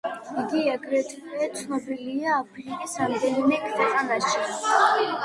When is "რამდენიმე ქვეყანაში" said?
3.03-4.49